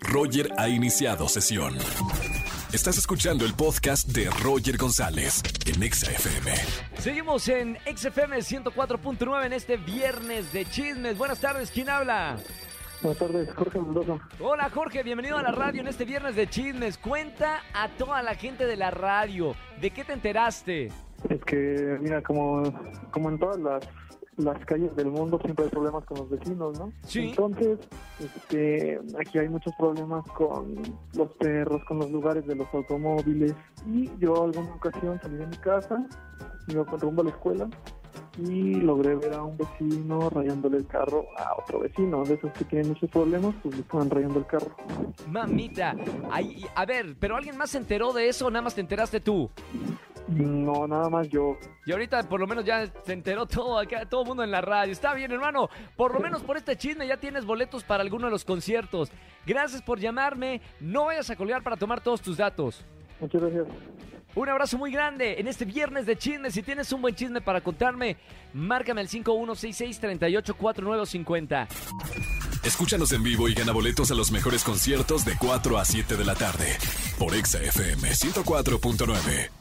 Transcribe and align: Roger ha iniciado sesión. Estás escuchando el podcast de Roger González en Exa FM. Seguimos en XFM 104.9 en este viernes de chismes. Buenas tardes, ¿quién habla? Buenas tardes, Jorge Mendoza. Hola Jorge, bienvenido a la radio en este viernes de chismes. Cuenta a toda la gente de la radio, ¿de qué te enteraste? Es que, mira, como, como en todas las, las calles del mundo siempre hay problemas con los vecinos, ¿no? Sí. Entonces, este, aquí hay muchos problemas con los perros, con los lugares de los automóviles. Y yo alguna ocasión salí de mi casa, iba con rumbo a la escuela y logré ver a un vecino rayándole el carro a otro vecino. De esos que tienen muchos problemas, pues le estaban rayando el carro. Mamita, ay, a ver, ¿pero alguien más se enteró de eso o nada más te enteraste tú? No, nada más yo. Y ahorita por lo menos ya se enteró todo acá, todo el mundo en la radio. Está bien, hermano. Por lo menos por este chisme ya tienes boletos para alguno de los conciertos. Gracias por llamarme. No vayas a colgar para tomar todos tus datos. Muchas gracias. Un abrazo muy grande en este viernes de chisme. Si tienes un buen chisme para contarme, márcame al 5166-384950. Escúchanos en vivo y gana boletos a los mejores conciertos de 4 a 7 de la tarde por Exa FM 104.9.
Roger 0.00 0.50
ha 0.58 0.68
iniciado 0.68 1.28
sesión. 1.28 1.76
Estás 2.72 2.98
escuchando 2.98 3.44
el 3.44 3.54
podcast 3.54 4.08
de 4.08 4.28
Roger 4.42 4.76
González 4.76 5.42
en 5.66 5.82
Exa 5.82 6.10
FM. 6.10 6.52
Seguimos 6.98 7.48
en 7.48 7.76
XFM 7.96 8.38
104.9 8.38 9.46
en 9.46 9.52
este 9.52 9.76
viernes 9.76 10.52
de 10.52 10.64
chismes. 10.66 11.16
Buenas 11.16 11.40
tardes, 11.40 11.70
¿quién 11.70 11.88
habla? 11.88 12.36
Buenas 13.00 13.18
tardes, 13.18 13.54
Jorge 13.54 13.78
Mendoza. 13.78 14.18
Hola 14.40 14.70
Jorge, 14.70 15.02
bienvenido 15.02 15.38
a 15.38 15.42
la 15.42 15.52
radio 15.52 15.80
en 15.80 15.88
este 15.88 16.04
viernes 16.04 16.36
de 16.36 16.48
chismes. 16.48 16.98
Cuenta 16.98 17.62
a 17.72 17.88
toda 17.90 18.22
la 18.22 18.34
gente 18.34 18.66
de 18.66 18.76
la 18.76 18.90
radio, 18.90 19.54
¿de 19.80 19.90
qué 19.90 20.04
te 20.04 20.12
enteraste? 20.12 20.88
Es 21.30 21.44
que, 21.46 21.96
mira, 22.00 22.22
como, 22.22 22.62
como 23.10 23.30
en 23.30 23.38
todas 23.38 23.58
las, 23.58 23.88
las 24.38 24.64
calles 24.64 24.94
del 24.96 25.10
mundo 25.10 25.38
siempre 25.42 25.64
hay 25.64 25.70
problemas 25.70 26.04
con 26.04 26.18
los 26.18 26.30
vecinos, 26.30 26.78
¿no? 26.78 26.92
Sí. 27.02 27.30
Entonces, 27.30 27.78
este, 28.20 29.00
aquí 29.18 29.38
hay 29.38 29.48
muchos 29.48 29.74
problemas 29.78 30.24
con 30.30 30.74
los 31.14 31.30
perros, 31.32 31.84
con 31.84 31.98
los 31.98 32.10
lugares 32.10 32.46
de 32.46 32.54
los 32.54 32.72
automóviles. 32.72 33.54
Y 33.86 34.10
yo 34.18 34.44
alguna 34.44 34.74
ocasión 34.74 35.18
salí 35.20 35.36
de 35.36 35.46
mi 35.46 35.56
casa, 35.56 36.06
iba 36.68 36.84
con 36.84 37.00
rumbo 37.00 37.22
a 37.22 37.24
la 37.24 37.30
escuela 37.30 37.68
y 38.38 38.74
logré 38.74 39.16
ver 39.16 39.34
a 39.34 39.42
un 39.42 39.56
vecino 39.56 40.30
rayándole 40.30 40.78
el 40.78 40.86
carro 40.86 41.26
a 41.36 41.56
otro 41.60 41.80
vecino. 41.80 42.22
De 42.24 42.34
esos 42.34 42.52
que 42.52 42.64
tienen 42.64 42.88
muchos 42.88 43.10
problemas, 43.10 43.54
pues 43.62 43.74
le 43.74 43.80
estaban 43.82 44.08
rayando 44.08 44.38
el 44.38 44.46
carro. 44.46 44.70
Mamita, 45.28 45.96
ay, 46.30 46.64
a 46.74 46.86
ver, 46.86 47.16
¿pero 47.18 47.36
alguien 47.36 47.56
más 47.56 47.70
se 47.70 47.78
enteró 47.78 48.12
de 48.12 48.28
eso 48.28 48.46
o 48.46 48.50
nada 48.50 48.62
más 48.62 48.74
te 48.74 48.80
enteraste 48.80 49.20
tú? 49.20 49.50
No, 50.28 50.86
nada 50.86 51.08
más 51.08 51.28
yo. 51.28 51.58
Y 51.86 51.92
ahorita 51.92 52.28
por 52.28 52.38
lo 52.38 52.46
menos 52.46 52.64
ya 52.64 52.86
se 53.04 53.12
enteró 53.12 53.46
todo 53.46 53.78
acá, 53.78 54.06
todo 54.06 54.22
el 54.22 54.28
mundo 54.28 54.44
en 54.44 54.50
la 54.50 54.60
radio. 54.60 54.92
Está 54.92 55.14
bien, 55.14 55.32
hermano. 55.32 55.70
Por 55.96 56.12
lo 56.12 56.20
menos 56.20 56.42
por 56.42 56.56
este 56.56 56.76
chisme 56.76 57.06
ya 57.06 57.16
tienes 57.16 57.46
boletos 57.46 57.84
para 57.84 58.02
alguno 58.02 58.26
de 58.26 58.30
los 58.30 58.44
conciertos. 58.44 59.10
Gracias 59.46 59.82
por 59.82 59.98
llamarme. 59.98 60.60
No 60.80 61.06
vayas 61.06 61.30
a 61.30 61.36
colgar 61.36 61.62
para 61.62 61.76
tomar 61.76 62.02
todos 62.02 62.20
tus 62.20 62.36
datos. 62.36 62.84
Muchas 63.20 63.40
gracias. 63.40 63.66
Un 64.34 64.48
abrazo 64.48 64.78
muy 64.78 64.92
grande 64.92 65.40
en 65.40 65.48
este 65.48 65.64
viernes 65.64 66.06
de 66.06 66.16
chisme. 66.16 66.50
Si 66.50 66.62
tienes 66.62 66.92
un 66.92 67.02
buen 67.02 67.14
chisme 67.14 67.40
para 67.40 67.62
contarme, 67.62 68.16
márcame 68.52 69.00
al 69.00 69.08
5166-384950. 69.08 71.66
Escúchanos 72.64 73.12
en 73.12 73.22
vivo 73.22 73.48
y 73.48 73.54
gana 73.54 73.72
boletos 73.72 74.10
a 74.10 74.14
los 74.14 74.30
mejores 74.30 74.62
conciertos 74.62 75.24
de 75.24 75.32
4 75.38 75.78
a 75.78 75.84
7 75.84 76.16
de 76.16 76.24
la 76.24 76.34
tarde 76.34 76.76
por 77.18 77.34
Exa 77.34 77.62
FM 77.62 78.10
104.9. 78.10 79.57